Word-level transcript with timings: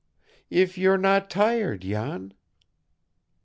"If 0.49 0.79
you're 0.79 0.97
not 0.97 1.29
tired, 1.29 1.81
Jan." 1.81 2.33